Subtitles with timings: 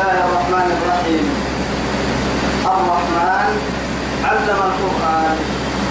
[0.00, 1.26] الله الرحمن الرحيم.
[2.72, 3.52] الرحمن
[4.24, 5.36] علم القرآن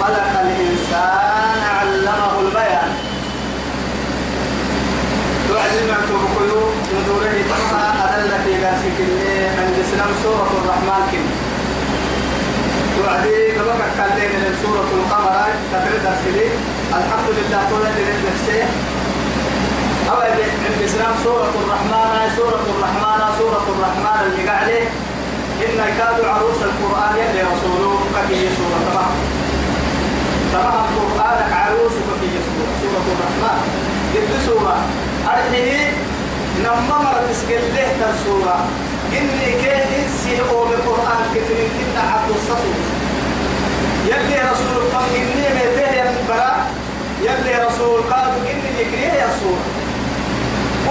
[0.00, 2.90] خلق الإنسان علمه البيان.
[5.48, 6.62] تعلم بقيو
[6.94, 8.98] ندوره تمها أدل في قاسك
[9.58, 11.26] عند سلام سورة الرحمن كن
[12.96, 15.36] توعدي كبك كالين من سورة القمر
[16.10, 16.46] أرسلي
[16.98, 18.62] الحمد لله كل اللي نفسه
[20.10, 24.78] أو عند سلام سورة الرحمن سورة الرحمن سورة الرحمن اللي قاعدة.
[25.64, 27.94] إن كاد عروس القرآن يلي رسوله
[28.28, 29.14] كي سورة تمام.
[30.52, 30.84] تمام.
[30.96, 33.58] القرآن عروس كي سورة سورة الرحمن.
[34.14, 34.76] جد سورة.
[35.26, 35.92] أرحيه
[36.64, 38.56] نما مرة تسكت له تنسورة
[39.18, 42.72] إني كيه إنسي أو بالقرآن كتير كنا عبد الصفو
[44.06, 46.52] يلي رسول الله إني ميته ينبرا
[47.22, 49.64] يلي رسول قال إني يكريه يا سورة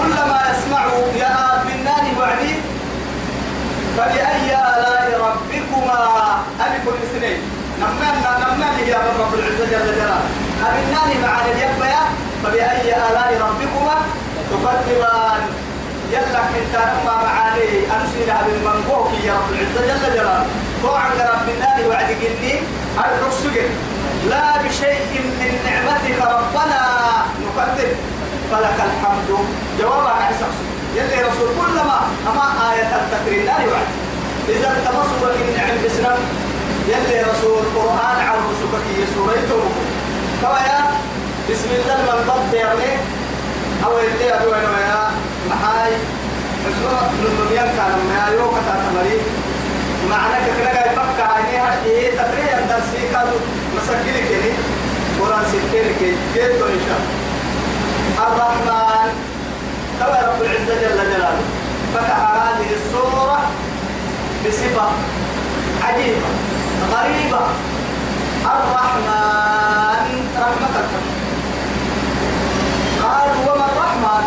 [0.09, 2.56] كلما يسمعوا يا بالنار وعدي
[3.97, 6.00] فبأي آلاء ربكما؟
[6.66, 7.39] ألف الاثنين.
[7.80, 10.22] نمنا نمنا يا رب العزة جل جلاله.
[10.66, 12.02] أبناني معنا اليبيا
[12.44, 13.95] فبأي آلاء ربكما؟
[14.52, 15.42] تقدمان
[16.11, 20.45] يلا انت ما معاني أنسينا بالمنقوك يا رب العزة جل جلاله.
[20.83, 22.53] طوعا رب النار وعد قلني
[22.98, 23.55] الرسل
[24.30, 26.81] لا بشيء من نعمتك ربنا.
[27.45, 28.08] نقدم
[28.52, 29.30] فلك الحمد.
[29.80, 30.58] جوابا عن شخص.
[30.95, 33.89] يلي رسول كلما أما آية التكريم لا يوعد
[34.50, 36.17] إذا التمصر النعم بسنم
[36.88, 39.64] يلي رسول القرآن عن رسولك يسوريته
[40.42, 40.80] كويا
[41.50, 42.94] بسم الله من يا ابني.
[43.86, 45.11] أو يلي أدوى يا
[45.50, 45.94] محاي.
[46.70, 49.17] اسمه نميان كان ما يوكا تاتمري
[50.09, 53.39] معنى كنا قاعد بكا عيني هذه تقريبا درسي كانوا
[53.75, 54.52] مسكيني كني
[55.20, 57.28] قرآن كي كيف إن شاء
[58.28, 59.09] الرحمن.
[60.00, 61.44] تبع رب العزة جل جلاله
[61.95, 63.39] فتح هذه السورة
[64.45, 64.88] بصفة
[65.83, 66.30] عجيبة
[66.93, 67.43] غريبة.
[68.45, 70.10] الرحمن
[70.43, 70.89] رحمتك.
[73.04, 74.23] قالوا وما الرحمن؟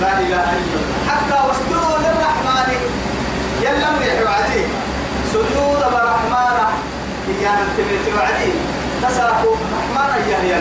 [0.00, 0.98] لا إله إلا الله.
[1.10, 2.68] حتى واسجدوا للرحمن.
[3.62, 4.32] يلم يحوى
[5.32, 6.58] سجود برحمن
[7.28, 8.52] هي أن تبيت وعدي
[9.02, 10.60] تسرقوا الرحمن يا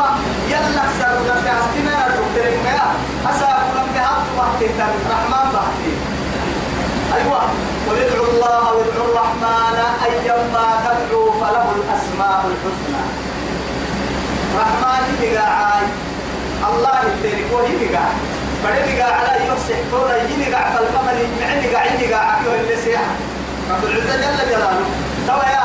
[0.00, 2.94] ثم يلا سر دكتنا دكتور ما
[3.30, 5.92] أسأل لم يهب وقت الرحمن بحتي
[7.16, 7.40] أيوة.
[7.88, 13.04] قل ادعوا الله وادعوا الرحمن أيما تدعوا فله الأسماء الحسنى.
[14.60, 15.88] رحمن يقاعد
[16.68, 23.00] الله يترك وهي يقاعد على يفسح طول يقاعد فالقمر يجمعني يقاعد يقاعد يقول اللي سيح
[23.70, 24.86] رب العزة جل جلاله.
[25.26, 25.60] توا يا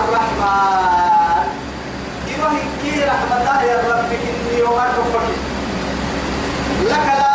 [0.00, 1.01] الرحمن.
[3.10, 5.24] رحمته يا رب إني وأرفق
[6.90, 7.32] لك لا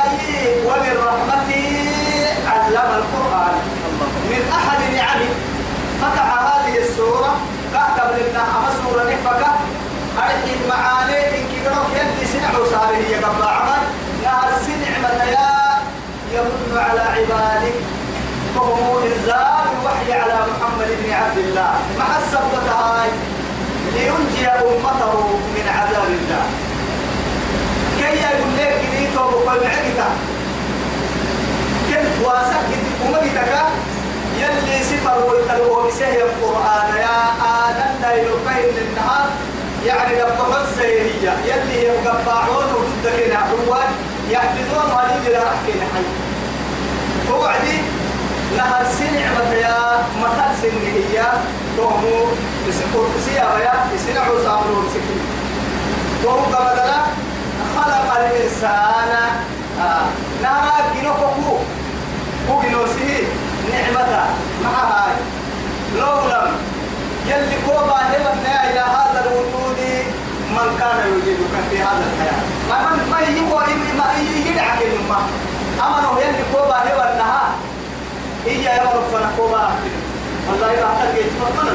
[0.68, 1.66] ومن رحمته
[2.48, 3.56] علم القرآن.
[4.32, 5.34] من أحد نعمه
[6.02, 7.32] فتح هذه السورة.
[7.74, 9.52] كاتب لنا أما سورة نفكة
[10.18, 13.82] أرحي معاني إن كبيرك يلي سنع وصاره هي قبل عمل
[14.24, 14.94] نهر سنع
[15.26, 15.50] يا
[16.34, 17.78] يمن على عبادك.
[18.56, 21.72] وهو إنزال الوحي على محمد بن عبد الله.
[22.00, 23.10] مع السبتة هاي؟
[23.94, 25.16] لينجي أمته
[25.56, 26.46] من عذاب الله.
[28.00, 30.00] كي يقول لك جديد وبقل معك
[31.90, 32.68] كيف واسك
[33.06, 33.54] ومجدك
[34.40, 36.90] يلي سفر ويتلوه بسهي القرآن.
[36.98, 37.20] يا
[37.70, 39.30] آدم لا يلقين للنهار
[39.86, 43.90] يعني لما السيرية يلي يقطعون وضدك نحوان
[44.30, 46.06] يحفظون والد لا أحكي حي
[47.34, 47.78] وعدي
[48.58, 51.24] نهر سنع يا مثل سنه هي؟
[51.78, 52.26] تومو
[52.68, 53.74] بسكور سيا يا
[54.06, 55.22] سنع وصابرون سكين.
[56.26, 56.98] وهو قبلنا
[57.76, 59.12] خلق الإنسان
[59.82, 60.06] آه.
[60.44, 61.58] نهر جنوكو
[62.50, 63.24] هو جنوسه
[63.72, 64.26] نعمة
[64.64, 65.14] مع هاي
[66.00, 66.52] لو لم
[67.28, 69.78] يلي كوبا هبنا إلى هذا الوجود
[70.56, 72.42] من كان يوجدك في هذا الحياة.
[72.70, 73.60] ما من ما يهو
[73.98, 74.08] ما
[74.50, 75.18] يدعك الأمة
[75.80, 77.42] أما يلي كوبا هبنا
[78.46, 79.70] هي يا رب فنكوبا
[80.48, 81.70] والله أحد يتفضل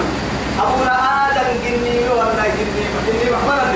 [0.60, 0.96] أبونا
[1.26, 3.74] آدم جني ولا جني جني محمد.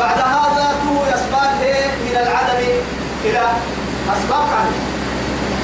[0.00, 1.50] بعد هذا تو أسباب
[2.06, 2.60] من العدم
[3.24, 3.42] إلى
[4.14, 4.76] أسباب كهي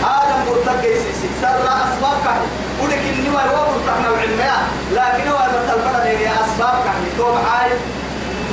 [0.05, 2.47] آدم برتق يسيسي سر أسباب كهي
[2.83, 4.63] ولك إني ما هو برتق نوع المياه
[4.93, 7.71] لكن هو مثل بدل هي أسباب كهي توم حال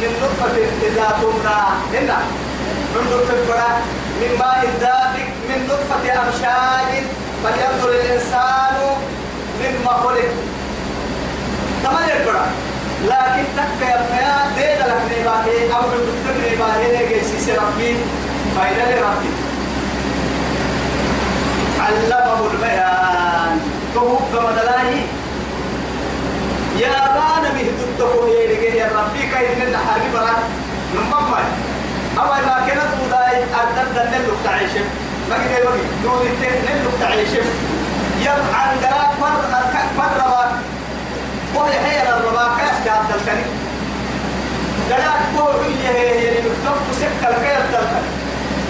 [0.02, 0.58] من نطفة
[0.88, 1.60] إذا تمنى
[1.94, 2.18] هنا
[2.96, 3.68] من نطفة
[4.22, 7.04] من ماء دافق من نطفة أمشاج.
[7.44, 8.76] فلينظر الإنسان
[9.60, 10.32] مما خلق
[11.84, 12.46] تمام يقرأ
[13.06, 17.96] لكن تكفى يا ديد لك نباهي أو بالدكتور نباهي نجي سيسي ربي
[18.56, 19.30] فايدة لربي
[21.80, 23.60] علمه البيان.
[23.96, 25.02] توب مدلاني.
[26.80, 29.24] يا بانا بهدتكم يا رجال يا ربي
[29.66, 30.36] من حرب برا
[30.96, 31.34] نمم
[32.18, 34.86] أول ما كانت مداي أدد نلوك تعيشم
[35.30, 37.46] ما قد يبغي دون التين نلوك تعيشم
[38.26, 38.78] يم عن
[39.22, 39.36] فر
[39.98, 40.52] فر ربا
[41.56, 43.46] وهي هي الربا كاس قاعد الكني
[44.90, 45.88] قراء كور هي
[46.20, 48.04] هي مكتوب سكة الكيل تلك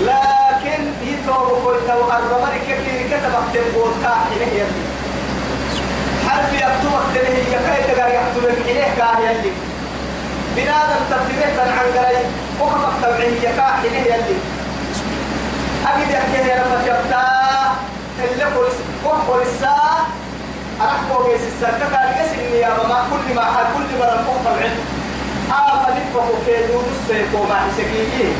[0.02, 2.80] لكن يتوه كل تو الربا كيف
[3.12, 4.64] كتب أكتب قول كاحي هي
[6.30, 9.52] حرف يكتبك تلهي يكاي تقار يكتبك إليه كاهي اللي؟
[10.56, 12.26] بنادم تبتبه عن قري
[12.62, 14.38] وخفق تبعيه يكاحي إليه اللي.
[15.88, 17.30] أجد يحكي يا رب جبتا
[18.32, 18.74] اللي قرس
[19.06, 20.08] وقر الساعة
[20.82, 21.80] أرحبه بيس الساعة.
[21.80, 23.44] كان يسني يا بما كل ما
[23.76, 24.70] كل ما رمضه طبعا
[25.52, 28.32] آه فنفقه كيدو نصيكو ما حسكيه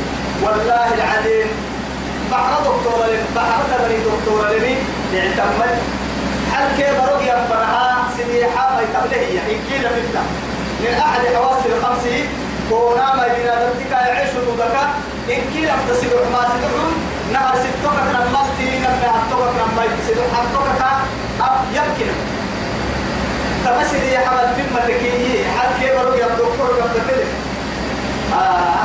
[0.42, 1.48] والله العظيم
[2.30, 4.74] بحر دكتورة لي بحر تبني دكتورة لي
[6.76, 10.22] كيف رؤيا ينفرها سميحة ما يتبله هي إن كيل فتنة
[10.80, 12.04] من أحد حواس الخمس
[12.70, 14.76] كونا ما بنا ذلك يعيش ذلك
[15.30, 16.92] إن كيل افتصل ما سدعون
[17.32, 20.68] نهر ستوك لما ستين من هتوك لما يتسدع هتوك
[21.40, 22.12] أب يمكن
[23.64, 27.26] تمسد يا حمد في المتكيي هل كيف رؤيا الدكتور قبل ذلك
[28.34, 28.84] آه.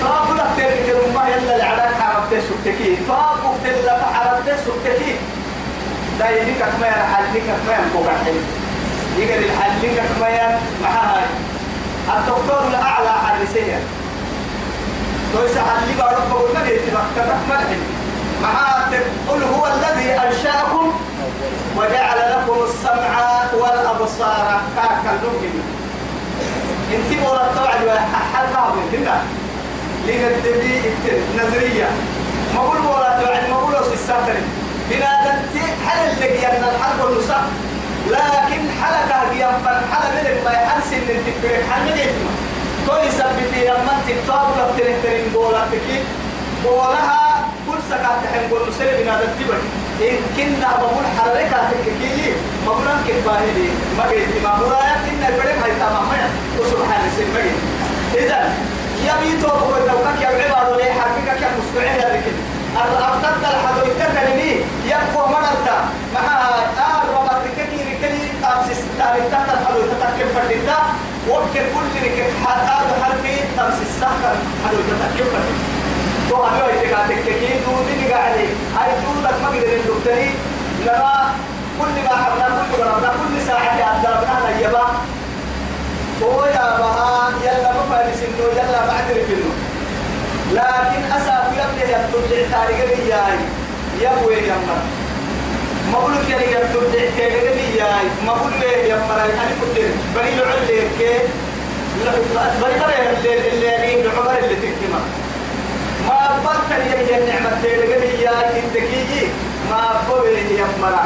[0.00, 2.96] فأقول لك تلك الأمة يلا العلاج حرمت سكتكي.
[2.96, 5.14] فأقول لك حرمت سكتكي.
[6.18, 8.44] لا يديك ما يحلك ما ينبغى حلم
[9.18, 11.22] يقدر يحلك ما معها
[12.16, 13.78] الدكتور الأعلى حرسية
[15.34, 16.40] ليس حلي ربه
[18.42, 18.90] معها
[19.28, 20.92] قل هو الذي أنشأكم
[21.76, 23.18] وجعل لكم السمع
[23.54, 24.60] والأبصار.
[24.76, 25.60] كاكلوكم
[26.94, 27.98] انت مورا طبعا
[28.34, 29.22] حلقة من هنا
[30.06, 30.80] لندبي
[31.38, 31.88] نظرية.
[32.54, 34.34] ما قول مورا طبعا ما قولوا في السفر
[34.90, 35.38] بنادم
[35.86, 37.42] حل اللي أن الحرب والنصا
[38.10, 42.30] لكن حلقة هي فالحلقة اللي ما يحس إن تكبر حل نجمة
[42.88, 45.98] توي سبتي لما تكتاب لفترين ترين بولا تكي
[46.64, 49.58] بولها كل سكات تحن قول نسير بنادم تبر
[50.08, 52.32] إن كنا بقول حركة تككي
[52.66, 53.68] ما بقول كفاية دي
[53.98, 56.08] ما قلت ما مرايا إن البريم هاي تمام
[56.60, 57.52] وسبحان الله
[58.14, 58.40] إذا
[59.08, 62.42] يبي توبه لو كان يعبد لي حركك يا مستعين هذا كده
[63.08, 64.52] أفتت الحدو التكلمي
[64.86, 65.78] يبقى مرتا
[66.14, 66.48] مع
[67.14, 70.78] ربط كثير كثير تمسس تاريخ تحت الحدو تتكلم فردتا
[71.28, 75.78] وقت كل ركب حتى حرفي تمسس تحت الحدو تتكلم فردتا
[76.30, 80.30] تو هذا يتكاتك كي دودي قاعدة هاي دودك ما قدر الدكتوري
[80.86, 81.34] لما
[81.80, 84.86] كل ما حبنا كل ما كل ساعة أدربنا نيبا
[86.22, 89.52] هو يا بها يلا مفارس إنه يلا بعترف إنه
[90.52, 93.38] لكن أسا يبني يبتدع تاريخ الرجال
[94.00, 95.07] يبوي يمر ما؟
[95.92, 99.76] بقول لك يعني يبتدع تاريخ الرجال ما بقول لك يا مر أنا كنت
[100.16, 101.28] بني لعل لك
[102.62, 105.00] بني بني اللي اللي يعني العمر اللي تكتمه
[106.08, 109.28] ما بقت لي النعمة تاريخ الرجال الذكي
[109.70, 110.98] ما بقول يا مر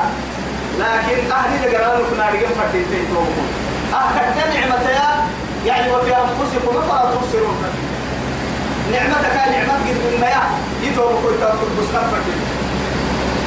[0.78, 3.48] لكن أهلي لقرانك نارجم فتيتين تومون
[3.94, 5.26] أهل نعمة يا
[5.66, 7.56] يعني وفي أنفسكم فلا تبصرون
[8.92, 10.50] نعمتك نعمة قد من مياه
[10.82, 12.22] يتوب كل تنقل مستقبل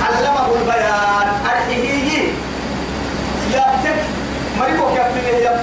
[0.06, 1.28] علمه البيان.
[1.52, 2.34] أرحيه.
[3.52, 4.00] يبتك.
[4.60, 5.60] مريكوك يبتني يب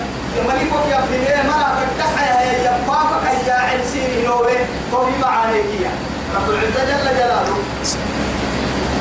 [0.48, 4.56] مريكوك يبتني ما تكتحي هيا يبقاك هيا عرسيني نوبي
[4.92, 5.90] طوبي معانيكيا
[6.36, 7.56] رب العزة جل جلاله.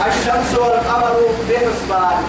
[0.08, 1.16] الشمس والقمر
[1.50, 2.24] بنسبان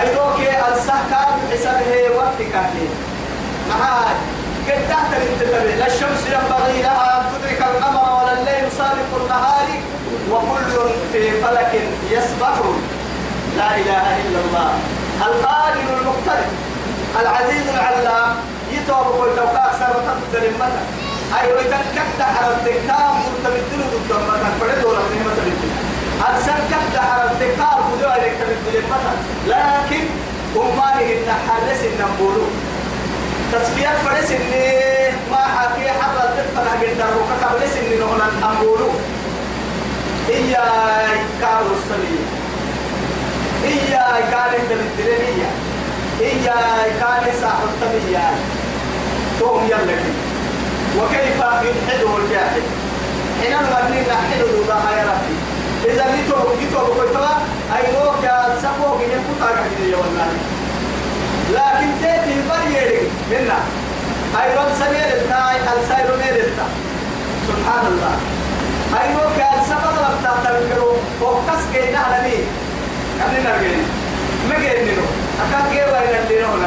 [0.00, 0.38] أيضوك
[0.72, 2.54] السحكة بحسابه وقتك
[3.68, 4.14] معاي.
[4.68, 9.68] قد تحت الانتباه لا الشمس ينبغي لها أن تدرك القمر ولا الليل سابق النهار.
[10.30, 11.72] وكل في فلك
[12.10, 12.82] يسبحون
[13.56, 14.70] لا إله إلا الله.
[15.26, 16.50] القادر المقتدر
[17.20, 18.36] العزيز العلام.
[18.72, 20.82] يتوب كل توقع سر تقدر المتى
[21.40, 25.70] أيوة تكت حرمتك تام مرتبطين ضد المتى فرد ولا نعمة بالله
[26.28, 29.14] أرسل كت حرمتك تام بدو عليك تبدل المتى
[29.46, 30.04] لكن
[30.56, 32.46] أمانه إن حرس النبولو
[33.52, 38.26] تصفيات فرس إني ما حكي حتى تدخل حق الدرب وكتب لس إني نهنا
[40.30, 40.64] إيا
[41.40, 42.26] كارو السمية
[43.64, 45.50] إيا كان الدلدلية
[46.20, 46.60] إيا
[47.00, 48.30] كان ساحة التمية
[49.40, 50.04] توم يلك.
[50.98, 52.62] وكيف يلحده الجاهل؟
[53.40, 55.36] حين المبني نحن ذا يا ربي.
[55.84, 57.34] إذا نتو نتو بكتوا
[57.76, 59.62] أي روك يا سبوك ينكو تاكا
[60.00, 60.30] والله.
[61.54, 63.58] لكن تيتي بريري منا.
[64.40, 66.66] أي رب سمير التاي السير مير التا
[67.48, 68.16] سبحان الله.
[68.94, 72.44] أي روك يا سبب ربتا تذكروا وكس كينا على مين
[73.18, 73.76] كان نرجع
[74.48, 75.02] ما جينا
[75.42, 76.60] أكاد إلى اللي نقول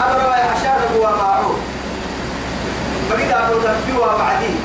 [0.00, 1.56] أبرا يا حشار هو معروف
[3.10, 4.56] بقيت أقول لك فيها بعدين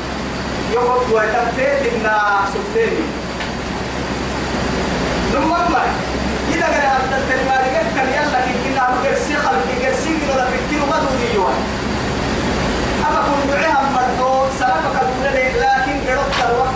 [0.74, 2.10] يقف ويتبتت إن
[2.54, 3.06] سبتيني
[5.34, 5.84] ثم ما
[6.54, 7.56] إذا كان هذا الكلمة
[7.96, 11.60] كان يلا كنا نقول سيخل كيرسي كنا نفكر ما دوني يوان
[13.08, 13.71] أما كن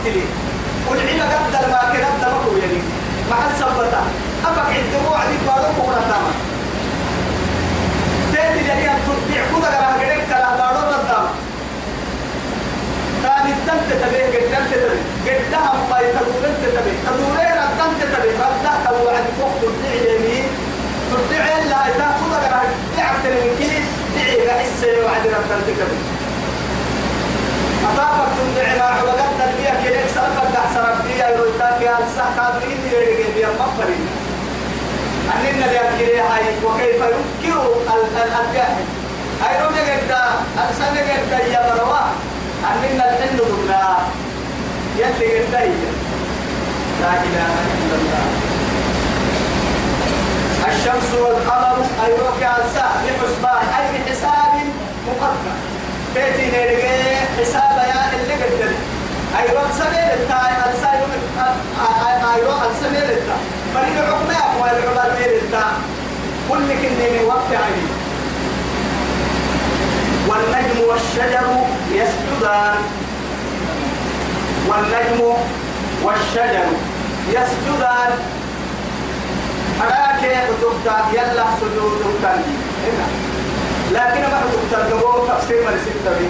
[0.05, 0.25] قربت الوقت لي
[0.89, 2.79] والعلم قدر ما كنت تبقوا يعني
[3.29, 4.01] مع السبتة.
[4.45, 6.31] أفك عند وعدي بارك ونتامة
[8.33, 11.29] تأتي لأني أن تطبيع كذا قرأ قرأ كلا بارك ونتامة
[13.23, 14.99] كان الدم تتبه قد تتبه.
[15.25, 16.95] قدها ما يتدور تتبه.
[17.05, 18.31] تدورين الدم تتبه.
[18.45, 20.45] ردها توعد وقت تطبيع يمين.
[21.11, 22.61] تطبيع إلا إذا كذا قرأ
[22.97, 23.83] تعب تنمكين
[24.15, 25.99] دعي بحسة وعد الدم تتبه.
[27.85, 29.24] أطابك ما تنبيع كيلك
[30.75, 34.07] أحسن فيها يرويتاك يا السح كابرين يريد بيا مفرين
[35.35, 36.43] أننا لأكيري هاي.
[36.65, 37.67] وكيف ينكر
[38.49, 38.83] الجاهل؟
[39.41, 40.11] هاي رمي قد
[40.59, 41.97] أرسل قد يا مروا
[42.71, 42.97] أننا
[47.99, 48.25] الله.
[50.67, 54.53] الشمس والقمر أي ركع الساعة بحسبان أي بحساب
[55.07, 55.57] مقدر
[56.15, 56.87] تأتي نرجع
[57.39, 58.73] حساب يا اللي قدر
[59.39, 60.39] أي رب سمير التا.
[60.73, 61.01] السايل
[62.33, 63.37] أي رب السمير التا.
[63.73, 65.65] فريد عقمة أقوى العباد مير التا.
[66.49, 67.87] كل من وقت عيني
[70.27, 71.47] والنجم والشجر
[71.91, 72.77] يسجدان.
[74.67, 75.21] والنجم
[76.03, 76.67] والشجر
[77.29, 78.11] يسجدان.
[79.79, 80.21] حراك
[80.61, 83.07] تبتا يلا سجود تنبي هنا.
[83.91, 86.27] لكن ما تبتا تقول تفسير من ستة بي.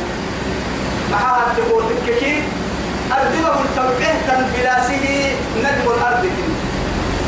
[1.12, 2.44] معها تقول تككي
[3.12, 5.06] أردبه التوقيه تنبلاسه
[5.58, 6.30] نجم الأرض.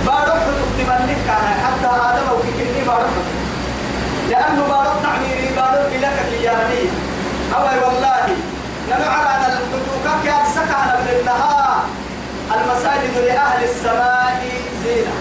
[0.06, 1.30] بارك تكتب لك
[1.64, 3.16] حتى آدم وككني بارك
[4.30, 6.84] لأنه بارك تعميري بارك لك كياني.
[7.56, 8.28] أو والله
[8.90, 11.84] نمعر على الفتوكك يا سكع من النهار.
[12.56, 14.42] المساجد لأهل السماء
[14.84, 15.16] زينة.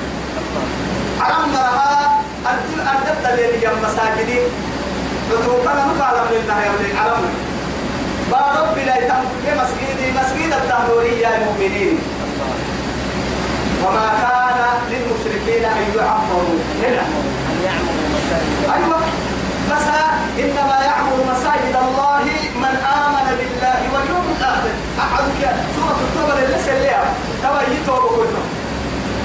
[1.21, 4.31] عرمها أردت لي المساجد
[5.31, 6.69] فتوكنا مقالا من النهار
[7.01, 7.46] علمنا
[8.33, 9.25] بارك بلا يتم
[9.61, 11.99] مسجد مسجد التهورية المؤمنين.
[13.85, 14.59] وما كان
[14.91, 16.59] للمشركين أن يعمروا.
[16.83, 17.05] هنا.
[18.75, 18.99] أيوة.
[19.71, 19.87] بس
[20.39, 22.25] إنما يعمر مساجد الله
[22.63, 24.75] من آمن بالله واليوم الآخر.
[24.99, 25.25] أحد
[25.77, 27.05] سورة التوبة اللي سليها
[27.43, 28.43] توا يتوب كله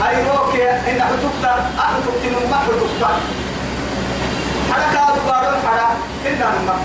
[0.09, 0.55] أي روك
[0.89, 3.09] إن حتوبتا أحتوبت نما حتوبتا
[4.71, 5.89] حركة بارو حرا.
[6.27, 6.75] إنما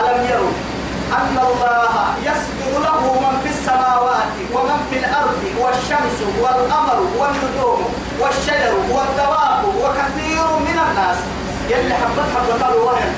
[0.00, 0.73] ألم يروا.
[1.12, 9.64] أن الله يسجد له من في السماوات ومن في الأرض والشمس والقمر والنجوم والشجر والدواب
[9.82, 11.16] وكثير من الناس.
[11.70, 13.12] يلي حبت حبت الوهن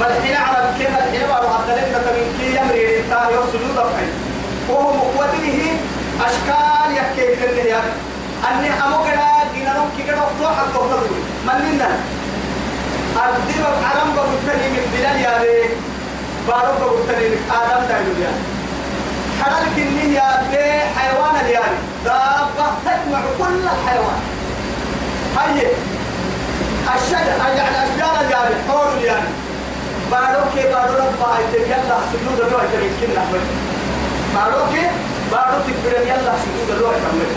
[0.00, 4.10] ما الحين أعرف كيف الحين حتى لنا من كي يمري التالي وسجود الحين
[4.68, 5.76] وهو مقوته
[6.20, 7.90] أشكال يكيد لله يعني
[8.50, 11.00] أني أمقنا جينا نمكي كده وطوح الدكتور
[11.46, 11.88] من لنا
[13.16, 14.08] الدبب عرم
[14.72, 15.70] من بلاد يا ريت
[16.48, 18.32] بارك بقتني آدم دايلو يا
[19.42, 20.64] حلال كني يا بي
[20.98, 24.20] حيوان الياري دابة تجمع كل الحيوان.
[25.36, 25.66] هاي.
[26.94, 29.28] الشجر يعني الأشجار الياري حول الياري
[30.10, 33.40] بارك بارك ربا يلا سجود الله يتمكن نحمد
[34.34, 34.90] بارك
[35.32, 37.30] بارك تكبر يلا سجود الله يكمل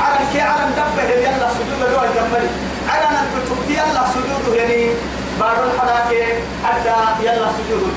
[0.00, 2.46] على كي على دبه يلا سجود الله يكمل
[2.88, 4.90] على نكتب يلا سجود يعني.
[5.40, 6.10] بارك حراك
[6.64, 7.92] حتى يلا سجود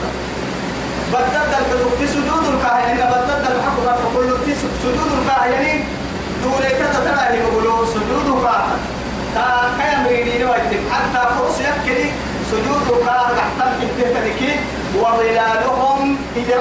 [1.13, 2.97] بدد الكتب سجود الكاهن.
[3.51, 4.29] الحق فكل
[4.83, 5.83] سجود الكاهن.
[6.43, 6.63] دون
[7.33, 8.79] يقولوا سجود الكاهن.
[9.35, 9.45] تا
[10.91, 12.11] حتى فرص يكلي
[12.51, 13.35] سجود الكاهن.
[14.95, 16.57] وظلالهم إذا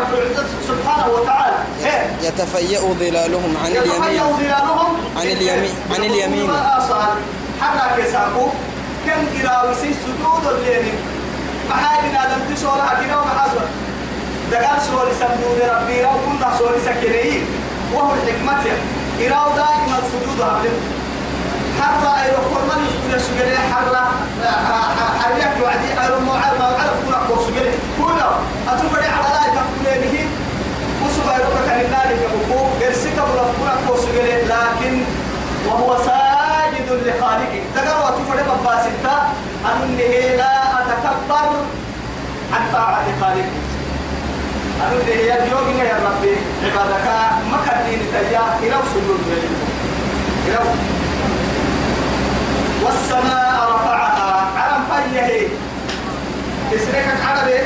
[0.68, 1.56] سبحانه وتعالى.
[2.22, 3.94] يتفيأ ظلالهم عن اليمين.
[3.94, 4.90] يتفيأ ظلالهم.
[5.16, 5.74] عن اليمين.
[5.94, 6.50] عن اليمين.
[7.60, 8.46] حتى كساقو
[9.06, 10.94] كم قراوسي سجود الليل
[11.70, 13.66] محاجنا دم تسولها كنا ومحاسوة
[14.54, 17.42] دقال سوري سمدود ربي رو كنا سوري سكري.
[17.94, 18.64] وهو الحكمة.
[19.24, 20.70] إراو دائما السجود هذا
[21.80, 24.04] حرة أيرو كورمان يسكن سجري حرة
[25.20, 28.28] حريك وعدي أيرو موعد ما عرف كنا كور سجري كنا
[28.68, 30.26] أتفرع على لا تفكنا به؟
[31.02, 34.94] وسوف أيرو كان النار يبقوا إرسك بلا كنا كور سجري لكن
[35.66, 37.62] وهو ساجد لخالقه.
[37.74, 39.16] تقرأ تفرع بباسطة
[39.70, 41.48] أنه لا أتكبر
[42.52, 43.63] عن طاعة خالقه
[44.84, 47.06] أنا ده يا يوم يا ربي عبادك
[47.50, 49.20] ما كان دين تجا إلى سجود
[50.48, 50.58] إلى
[52.84, 54.76] والسماء رفعها على
[55.26, 55.48] فيه.
[56.72, 57.58] تسرك عربي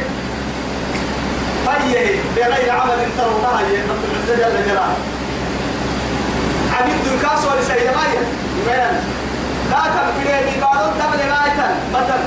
[1.67, 2.21] فيه.
[2.37, 4.97] بغير عمل ترونها يا رب العزة جل جلاله.
[6.81, 8.23] عبيد الكاس ولسيدمايا
[8.61, 9.01] يبين
[9.71, 12.19] لا تنفلي ببعض تبلي غاية مثلا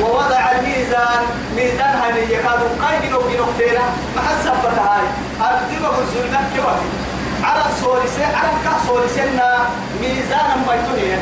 [0.00, 1.22] ووضع الميزان
[1.56, 3.84] ميزان هني يكاد قيد نوبي نقطينا
[4.16, 5.06] ما حسب هاي.
[5.40, 6.90] أردب الزلمة كواتي
[7.44, 9.58] على الصوريسي على الكاسوريسينا
[10.00, 11.16] ميزانا بيتوني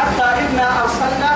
[0.00, 1.30] حتى إنا أرسلنا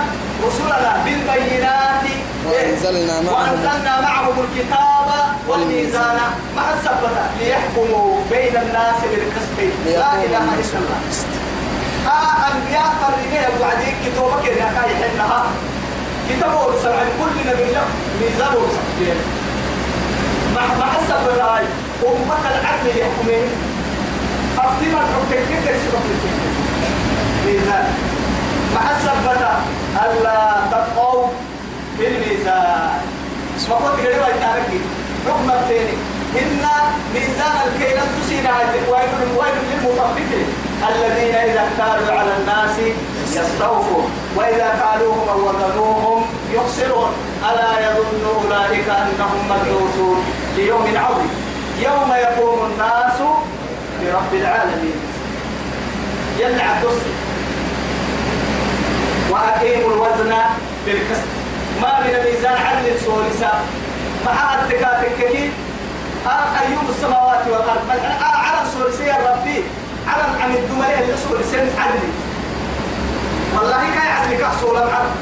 [0.46, 2.04] رسلنا بالبينات.
[2.46, 5.08] وأنزلنا معهم وأنزلنا معهم الكتاب
[5.48, 6.18] والميزان.
[6.56, 9.56] مع الثبتة ليحكموا بين الناس بالقسط.
[9.86, 11.00] لا إله إلا الله.
[12.06, 15.44] آه أنبياء فرقية وعديك كتوبك يا كاي حنها
[16.28, 17.86] كتابه ورسل عن كل نبي له
[18.20, 18.82] ميزان ورسل
[20.54, 21.64] مع الثبتة هاي
[22.06, 23.48] أمة العدل يحكمين
[24.58, 26.04] أفتما الحكم كيف يسبق
[27.46, 27.86] ميزان.
[28.74, 29.52] مع الثبتة
[30.04, 30.38] ألا
[30.70, 31.26] تبقوا
[31.98, 33.00] في الميزان.
[33.68, 34.80] فقط قريبا يتاركي
[35.26, 35.96] حكم الثاني.
[36.40, 36.64] إن
[37.14, 38.46] ميزان الكيل تسين
[38.90, 40.46] ويل ويل للمطففين.
[40.88, 42.76] الذين إذا اختاروا على الناس
[43.26, 44.02] يستوفوا
[44.36, 47.12] وإذا كالوهم أو وزنوهم يخسرون
[47.50, 50.24] ألا يظن أولئك أنهم مبعوثون
[50.56, 51.30] ليوم عظيم.
[51.78, 53.20] يوم يقوم الناس
[54.02, 55.00] لرب العالمين.
[56.38, 57.12] يلعب تصل
[59.30, 60.34] وأقيموا الوزن
[60.86, 61.28] بالقسط.
[61.82, 63.52] ما من ميزان عدل سولسا
[64.26, 65.50] مع التكاتك
[66.26, 67.90] آه أيوم السماوات والأرض.
[67.90, 69.64] آه على سولسي يا ربي.
[70.08, 72.00] على عن الدملاء اللي سولسين عدل
[73.54, 75.14] والله كاي عدل كحصول العرض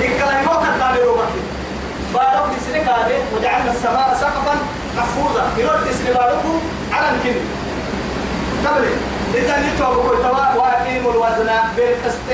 [0.00, 1.32] إكلا يوم الدار روبك
[2.14, 4.54] بارك تسلك هذا وجعلنا السماء سقفا
[4.96, 5.44] محفوظا.
[5.58, 6.60] يرد تسلك باركم
[6.92, 7.38] على الكل
[8.66, 8.84] قبل
[9.34, 12.30] إذا نتوقع وأقيموا الوزن بالقسط.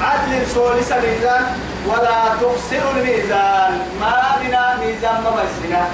[0.00, 1.44] عدل سولس ميزان
[1.86, 3.72] ولا تخسر الميزان.
[4.00, 5.86] ما بنا ميزان ما بسنا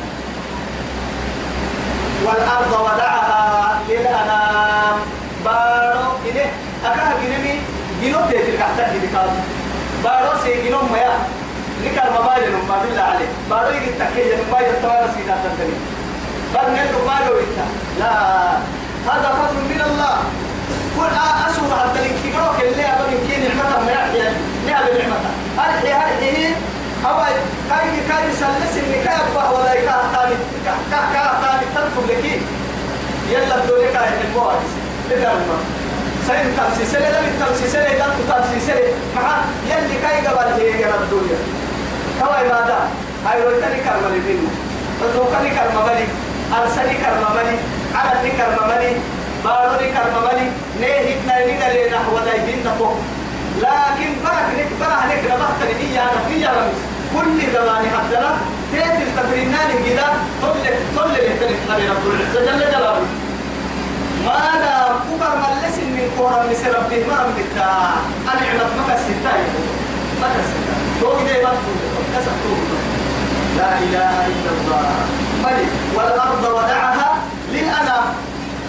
[2.24, 4.96] والأرض وضعها للأنام
[5.44, 6.50] بارو إليه
[6.84, 7.60] أكاه جنمي
[8.02, 9.30] جنو تيتل كحتا جنكاد
[10.04, 11.14] بارو سي جنو ميا
[12.48, 13.28] مبايل ما بالله عليه.
[13.50, 15.76] بارو يجي تكيه مبايل التوارى سيدا تنتني
[16.54, 17.36] بل نلو ما لو
[18.00, 18.12] لا.
[19.08, 20.16] هذا فضل من الله.
[20.96, 21.14] كل
[21.48, 24.28] أسوء حتى الانكيروك اللي أبا يمكن نعمة ما يحيى
[24.66, 25.18] نعم نعمة
[25.58, 26.54] هرحي هرحي
[27.04, 27.26] أبا
[27.70, 32.40] كاي كاي سلس إني كاي أبا ولا كاي تاني كاي كاي تاني تنفذ لكي
[33.30, 34.54] يلا بدوري كاي حلوة
[35.10, 35.60] تدرم
[36.28, 39.36] سين تمسي سنة لم تمسي سنة لم تمسي سنة مع
[39.70, 41.38] يلي كاي قبل هي يا الدنيا.
[42.20, 42.78] كواي ماذا
[43.26, 44.50] هاي روتني كرمالي بينه
[45.00, 46.04] فتوكني كرمالي
[46.58, 47.56] أرسلي كرمالي
[47.94, 48.92] على كرمالي
[49.44, 50.46] باروني كرمالي
[50.80, 52.96] نيه نيه نيه نحو دايدين نفوق
[53.58, 56.76] لكن برك نك برك نك ربحت لي أنا في رمز
[57.14, 58.30] كل زمان حدنا.
[58.72, 60.06] تيت التبرينان كده
[60.42, 60.54] طل
[60.96, 62.04] طل لهتنك نبي رب.
[62.06, 63.00] العزة جل جلاله
[64.24, 67.70] ما أنا كبر ملس من كورا من ربي ما رب بتا
[68.32, 69.32] أنا عمت مكة ستة
[70.22, 71.52] مكة ستة تو إذا
[72.12, 72.66] ما تقول
[73.58, 74.88] لا إله إلا الله.
[75.44, 77.10] ملك والأرض ودعها
[77.52, 78.04] للأنام.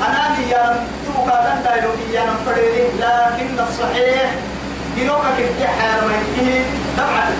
[0.08, 1.76] أنا يا توكا دندا
[2.14, 2.86] يا نفريني.
[3.00, 4.30] لكن الصحيح
[4.98, 6.66] جنوكا كنت حير ميته.
[6.98, 7.32] دمعة.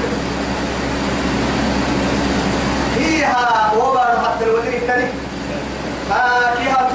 [2.96, 5.08] فيها وبر حتى الودري الثاني
[6.10, 6.94] فاكهة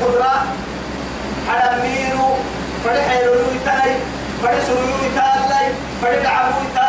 [0.00, 0.46] خضراء
[1.48, 2.16] حلمير
[2.84, 3.94] فرح يلوي تاني
[4.42, 6.81] فرح سلوي تالي فرح دعموي تالي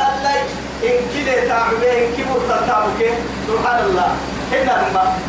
[0.83, 3.13] إن كده تعبه إن كبر تتابك
[3.47, 4.15] سبحان الله
[4.51, 5.19] هنا الماء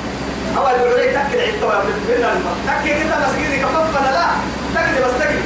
[0.56, 4.26] أو الدعوة تكل عيد طبعا من الماء تكل كده مسجد كففنا لا
[4.74, 5.38] تكل بس تكل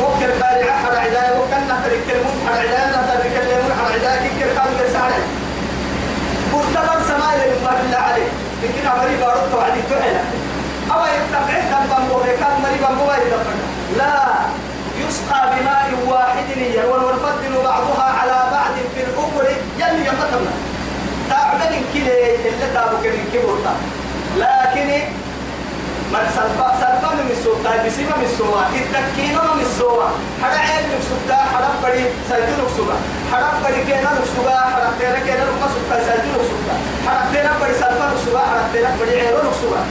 [0.00, 0.94] ممكن بارع حد
[26.12, 30.08] من سلفا سلفا من السوطة بسيما من السوطة التكينا من السوطة
[30.42, 32.96] حدا عين من السوطة حدا بري سيدو نكسوطة
[33.32, 36.74] حدا بري كينا نكسوطة حدا تينا كينا نكسوطة سيدو نكسوطة
[37.06, 39.82] حدا تينا بري سلفا نكسوطة حدا تينا بري عيرو نكسوطة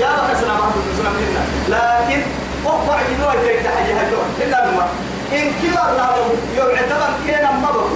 [0.00, 1.42] يا بك سلام محمد سلام لنا
[1.74, 2.20] لكن
[2.66, 4.86] أقوى جنوة كيف تحجي هدوه إلا نما
[5.32, 6.12] إن كلا الله
[6.56, 7.88] يعتبر كينا مبرو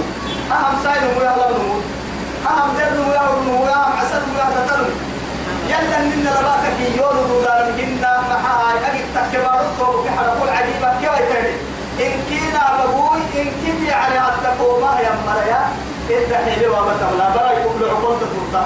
[0.51, 1.77] أهم سايد مو يهلا بنمو
[2.49, 4.95] أهم درد مو يهلا بنمو أهم عسد مو يهلا تتلم
[5.69, 7.44] يلا ننا لباكك يولو
[17.15, 18.65] تبلا برا يقول له عقول تفرطا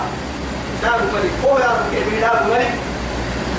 [0.82, 1.32] دابو ملك.
[1.46, 2.72] هو يا بكي دابو ملك؟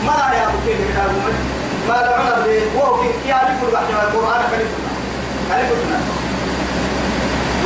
[0.06, 1.40] ما لا يا بكي دابو ملك؟
[1.88, 4.78] ما دعونا به وهو كي يعرف القرآن كلمة
[5.48, 6.00] كلمة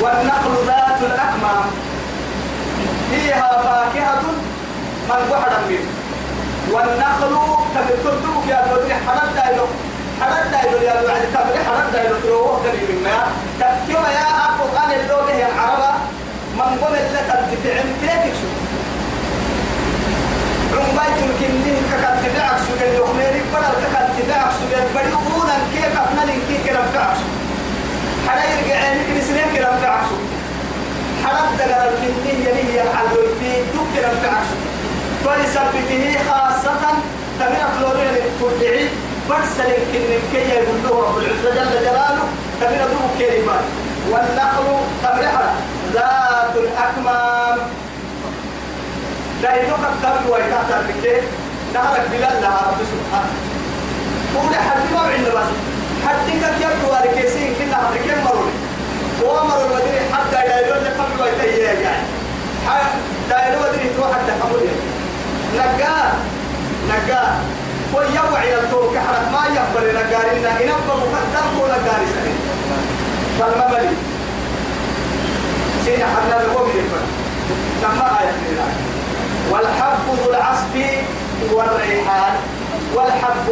[0.01, 1.65] والنخل ذات الأكمام.
[3.11, 4.23] فيها فاكهة
[5.09, 5.91] من وحدا منه.
[6.73, 7.35] والنخل
[7.75, 9.67] تبتدوك يا بدري حرد دايلو.
[10.21, 13.27] حرد دايلو يا بدري تبري حرد دايلو تروه قريب منا
[13.61, 15.95] تكتب يا أبو قال اللغة يا العربة.
[16.55, 17.41] من قم اللي تدفع
[18.03, 18.49] كيف شو
[20.79, 25.99] عمبايت الكنين ككت تدعك سو قال يخميري بدل ككت تدعك سو قال بدي أولا كيف
[25.99, 27.19] أفنى لنكي كرم تعش
[28.29, 30.07] حلا يرجع عينك نسنين كرم تعش
[31.25, 34.47] حرد دقر الكنين يلي الحلويتي دوك كرم تعش
[35.25, 36.85] فلسبته خاصة
[37.41, 38.89] تمنى فلورين تدعي
[39.31, 42.25] برسل الكنين كي يقول له رب العزة جل جلاله
[42.61, 43.65] تمنى دوك كلمات
[44.11, 44.67] والنخل
[45.03, 45.74] تمرحة ذات
[46.57, 47.59] الأكمام
[49.43, 51.17] دايلوك التبي ويتاتا بكي
[51.75, 53.35] نهرك بلال لها رب سبحانه
[54.35, 55.51] قول حد ما عند بس.
[56.07, 58.53] حد كك يبدو واركيسين كنا هركين مروني
[59.23, 62.07] هو مرون ودري حتى دايلوك التبي ويتايا يعني.
[63.31, 64.69] دايلوك ودري تو حتى قبول
[65.57, 66.13] نقا
[66.89, 67.39] نقا
[67.95, 72.39] ويوعي الطوق حرك ما يقبل نقارنا إنبا مقدم هو نقاري سنين
[73.41, 73.97] فالمبلي.
[75.85, 76.77] سين حنا الوقت
[77.83, 78.33] لما آية
[79.51, 80.75] والحب ذو العصف
[81.53, 82.35] والريحان.
[82.95, 83.47] والحب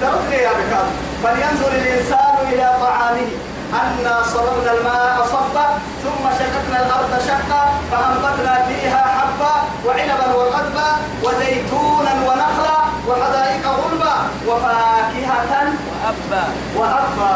[0.00, 0.86] تركني يا بكار
[1.22, 3.30] فلينظر الإنسان إلى طعامه.
[3.74, 5.66] أنا صببنا الماء صبا
[6.04, 9.54] ثم شققنا الأرض شقا فأنبتنا فيها حبا
[9.86, 10.88] وعنبا وغدبا
[11.22, 14.16] وزيتونا ونخلا وحدائق غلبا
[14.48, 15.52] وفاكهة
[15.88, 16.44] وأبا.
[16.76, 17.34] وأبا.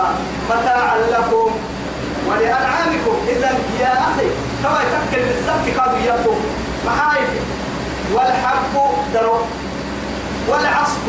[0.51, 1.51] متاعا لكم.
[2.29, 4.29] ولأنعامكم إذا يا أخي.
[4.63, 6.35] كما يتكل بالسبت كادوا يبدو
[6.87, 7.31] محايف
[8.15, 8.75] والحب
[9.15, 9.39] درو.
[10.49, 11.07] والعصف.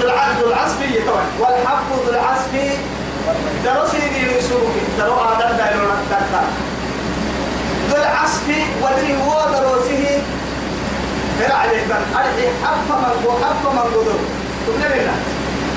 [0.00, 1.26] ذو العصف العصفية طبعا.
[1.40, 2.52] والحب ذو العصف
[3.64, 6.42] درو سيدي يسوق درو آدم دايلو نتاكا
[7.90, 8.46] ذو العصف
[8.82, 10.22] ودري هو دروسه
[11.38, 14.18] فرع عليه بن أرحي حب من من قدر.
[14.66, 15.14] تبنى لنا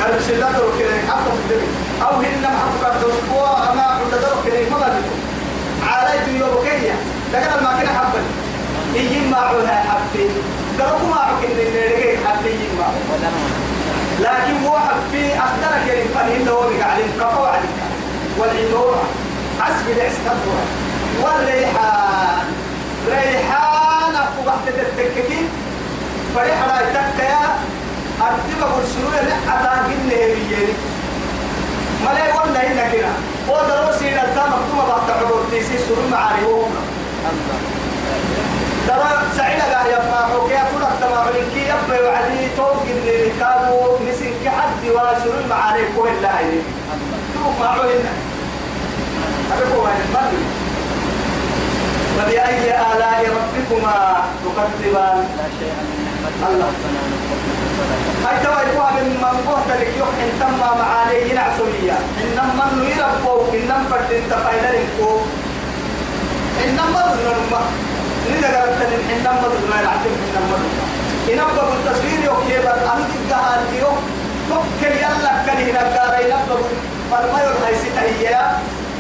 [0.04, 1.68] لا درو كده حب تبنى
[2.02, 5.18] أو هن محب قدر هو أما عند درو كده ما بدكم
[5.88, 6.96] عاليت يوبكية
[7.34, 8.22] لكن ما كنا حبا
[8.96, 10.30] يجي معها حبي
[10.80, 12.68] قالوا ما عكن اللي حبي يجي
[14.20, 17.70] لكن هو حبي أخدرك يعني فنين دوامك عليك كفوا عليك.
[18.38, 19.04] والعدورة
[19.60, 20.38] عسب العسكرة
[21.22, 22.46] والريحان.
[23.08, 25.50] ريحان أكو بحث التككين.
[26.36, 27.56] فريح راي تكيا
[28.28, 30.74] أرتبا برسلوه لحظة جنة هبيين
[32.06, 33.14] ملاي ولا هنا كنا
[33.50, 36.72] ودروسي نتا مكتومة بعد عبور تيسي سرور معاري وهم
[38.88, 44.34] ترى سعيدة قال يا فاحو كي أقول أكتما عليك يبقى وعدي توق اللي كانوا نسين
[44.46, 46.60] كحد وسرور معاري كوه الله هاي
[47.36, 48.14] توق معه هنا
[49.52, 50.44] أبقوا هاي المرمي
[52.18, 55.74] فبأي آلاء ربكما تكذبان لا شيء
[56.50, 56.72] الله.
[58.26, 59.16] هاي توا يكون من
[60.40, 62.84] تم معاني ينعسوية إنما من
[63.54, 65.12] إنما فرد انت فايلر انكو
[66.66, 67.54] إنما ذنب
[68.32, 70.78] نيجا قالت لي إنما ذنب العتم إنما ذنب
[71.32, 73.98] إنما التصوير يوم كيبر أنت الجهال يوم
[74.50, 76.58] فكر يلا كان هنا قال إنما
[77.12, 78.58] فالما يرهي ستهيا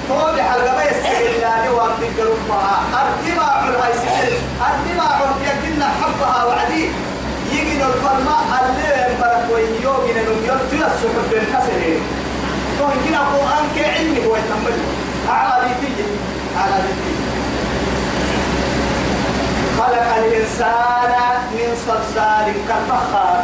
[0.09, 6.89] طول حلقة ما يستهل الله وأنت قربها أرتباع الهي ستهل أرتباع يكن حبها وعدي
[7.53, 11.81] يجي الفرما اللي ينبرك ويوجي نمير تيسو حب الحسن
[12.79, 14.77] تو يمكن القرآن كعلمي هو يتمل
[15.29, 16.05] أعلى بيتي
[16.57, 17.13] أعلى بيتي
[19.77, 21.11] خلق الإنسان
[21.53, 23.43] من صلصال كالفخار.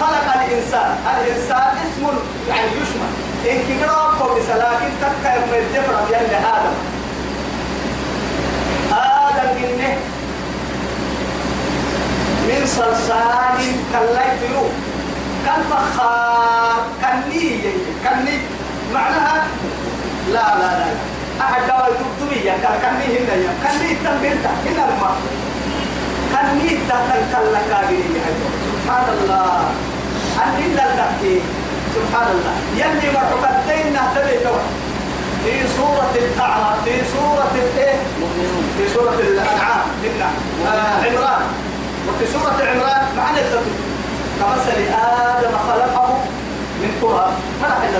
[0.00, 0.96] خلق الإنسان.
[1.12, 2.04] الإنسان اسم
[2.48, 3.12] يعني يشمل.
[3.50, 6.74] إن كبروا بسلاكن تكا يوم الدفر بيان آدم
[8.92, 9.96] آدم إنه
[12.48, 13.58] من صلصال
[13.92, 14.64] كالليت يو
[15.46, 17.60] كالفخار كالني
[18.04, 18.36] كالني
[18.94, 19.44] معناها
[20.32, 20.86] لا لا لا.
[21.40, 23.52] أحد دواء تبدوية كالني هنا يا.
[23.64, 25.16] كالني تنبيرتا هنا الماء.
[26.32, 28.02] كالني تتل كاللكاغي
[28.72, 29.60] سبحان الله.
[30.42, 31.40] أن إلا الدكي
[31.94, 32.54] سبحان الله.
[32.76, 34.62] يلي مرحبتين نهتدي توا
[35.44, 37.98] في سورة الأعراف في سورة الإيه؟
[38.78, 39.84] في سورة الأنعام.
[40.66, 41.42] آه عمران.
[42.08, 43.80] وفي سورة عمران معنى التوحيد
[44.40, 46.18] كمثل آدم خلقه
[46.82, 47.32] من تراب.
[47.62, 47.98] ما راح إلا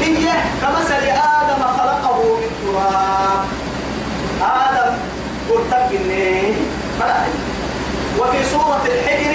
[0.00, 0.26] هي
[0.62, 1.02] كمثل
[1.38, 3.44] آدم خلقه من تراب.
[4.42, 4.92] آدم
[5.50, 6.54] قلت إني
[8.18, 9.34] وفي سورة الحجر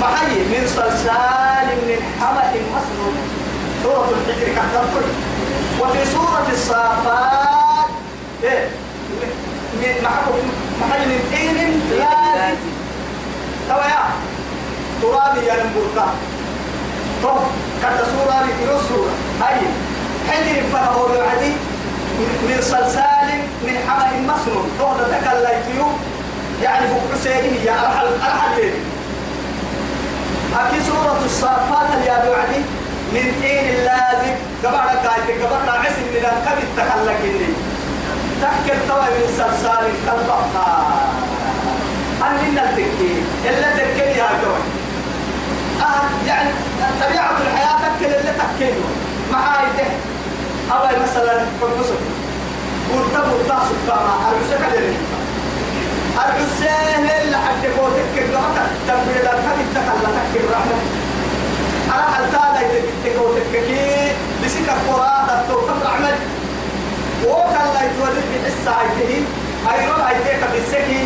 [0.00, 3.16] محي من صلصال من حمأ مسنون.
[3.82, 5.06] سورة الحجر كتبت
[5.80, 7.88] وفي سورة الصافات
[8.44, 8.68] إيه؟
[9.82, 10.40] من محي
[10.80, 12.72] محي من طين لازم
[13.68, 14.04] توا يا
[15.02, 16.06] ترابي يا نمبرتا
[17.22, 17.38] طب
[17.82, 19.10] كتا سورة لكيلو سورة
[19.42, 19.60] هاي
[20.30, 21.52] حجر فهو بعدي
[22.48, 23.28] من صلصال
[23.66, 25.86] من حمأ مسنون تهدى تكاليتيو
[26.62, 28.72] يعني بقى سيدي يا أرحل أرحل ليه
[30.56, 32.60] أكي سورة الصافات اللي أبعدي
[33.12, 34.34] من حين اللازم
[34.64, 37.48] قبعنا قاعدة قبعنا عسل من الكبد تخلق إني
[38.44, 40.44] تحكي الطوى من سلسال كالبقى
[42.22, 43.12] أن التكي
[43.48, 44.62] إلا تكي يا جوي
[45.80, 46.50] آه يعني
[47.00, 48.72] طبيعة الحياة تكي اللي تكي
[49.32, 49.84] معاي ده.
[50.74, 52.00] أول مثلا حبسك
[52.94, 54.96] ورتبوا التاسو كما أرسك لله
[56.16, 60.76] الحسين اللي حد قوتك الرحمة تبريد الحديث تخلتك الرحمة
[61.94, 64.12] أنا لا يتبت قوتك كي
[64.44, 66.08] بسك القرآن التوتم رحمة
[67.28, 69.12] وكان لا يتولد بحس عيده
[69.72, 71.04] أيضا عيدك بالسكي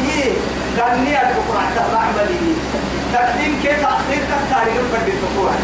[0.76, 2.54] دنيا القرآن الرحمة لي
[3.14, 5.60] تقديم كي تأخير كتاريخ فرد القرآن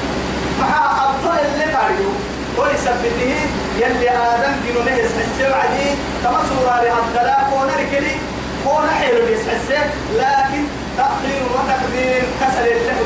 [0.61, 2.15] مع أبطال اللي تاريخ
[2.59, 3.35] ولسبته
[3.79, 5.91] يلي آدم دينو نهس السبعة دي
[6.23, 6.83] كما سورة
[7.15, 8.17] لها ونركلي
[8.65, 9.85] كون حلو يسحسه.
[10.17, 10.65] لكن
[10.97, 12.99] تأخير وتقديم كسر له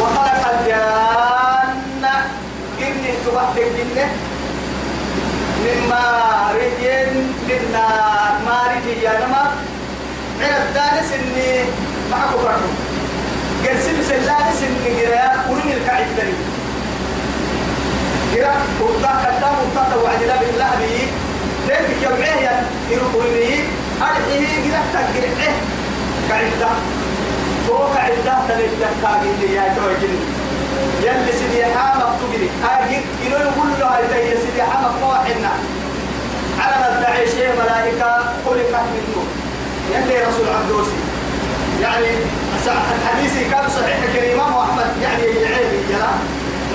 [0.00, 1.53] وخلق الجنة
[3.04, 4.06] إني تبحث الجنة
[5.64, 6.80] من مارج
[7.48, 9.52] من نار مارج يا نما
[10.38, 11.64] من الدانس إني
[12.10, 12.68] معكم برضو
[13.64, 16.32] قرسم سلانس إني قراء ورين الكعب تاني
[18.34, 21.06] قراء وطاق قدام وطاق وعدنا بالله بيه
[21.68, 23.64] ليك يوميه يا يروحوني
[24.02, 25.54] أرحيه كده تقرأه
[26.28, 26.70] كعدة
[27.70, 30.33] هو كعدة تلك كاجين يا توجين
[31.04, 35.52] يلي سيدي حامك تجري أجيب كيلو يقول له هاي يا سيدي حامك واحدنا.
[36.58, 38.10] على الدعي شيء ملائكة
[38.44, 39.28] خلقت من نور.
[39.92, 40.98] يلي رسول عبدوسي
[41.82, 42.08] يعني
[42.96, 44.40] الحديث كان صحيح كريم.
[44.40, 46.12] أحمد يعني يعيب يلا.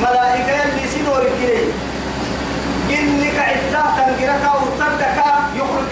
[0.01, 1.71] ملائكة يلي سيدور الجنيه
[2.89, 5.19] إنك عدة تنقرك وتردك
[5.55, 5.91] يخرج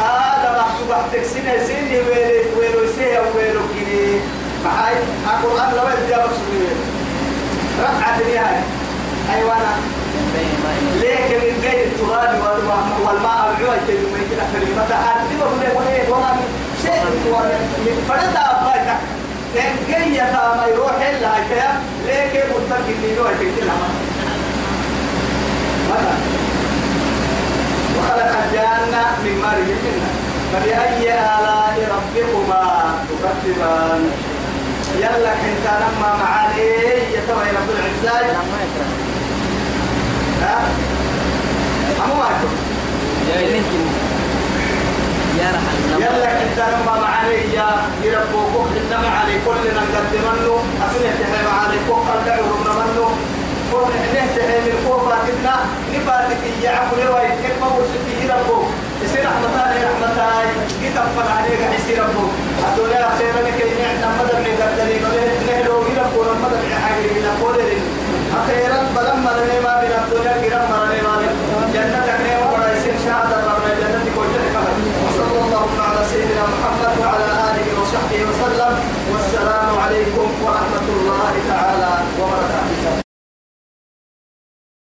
[0.00, 4.20] هذا محسوب تكسين سيني ويلي ويلو سيه ويلو كني
[4.64, 4.94] معاي؟
[5.26, 6.14] القرآن لو يدي
[6.50, 6.93] ويلو
[7.84, 8.62] رفعت هاي
[9.34, 9.72] أيوانا
[11.00, 12.40] ليك من بين التراب
[13.04, 16.36] والماء العوى يجب من كده كلمة أعتبر من وين وما
[16.82, 17.04] شيء
[17.84, 18.88] من فرد أبغاك.
[19.56, 21.68] إن كي ما يروح إلا هكذا
[22.06, 23.80] ليك مرتب اللي يروح يتكلم
[25.90, 26.14] مثلا
[27.98, 30.10] وخلق الجنة من مارج منها
[30.52, 34.10] فبأي آلاء ربكما تكذبان؟
[34.98, 36.68] يلا انت لما معاني
[37.14, 38.44] يتوى رب العزاء
[40.42, 40.68] ها؟
[42.04, 42.52] أمو معكم
[45.38, 47.68] يا رحل يلا انت لما معاني يا
[48.04, 53.08] يربوكم انما علي كلنا نقدمنه أسنة تحرم علي كوكا دعوه منه.
[53.72, 55.54] كون نهته من كوفا كنا
[55.94, 58.62] نفاتك يعقل رواي كما وسكي ربو
[59.04, 60.46] يصير رحمتان رحمتان
[60.86, 62.24] يتفق عليك؟ يعني يصير ربو
[62.66, 65.02] الدنيا خير لك إن إحنا مدر نقدرين
[65.46, 67.82] نهلو غير قولا مدر نحاجر إلى قولين
[68.40, 71.34] أخيرا بلما مرني ما بين الدنيا كرم مرني ما بين.
[71.74, 74.42] جنة كريم وبرا يصير شهادة ربنا جنة كوجه
[75.04, 78.74] وصلى الله على سيدنا محمد وعلى آله وصحبه وسلم.
[79.12, 83.03] والسلام عليكم ورحمة الله تعالى وبركاته.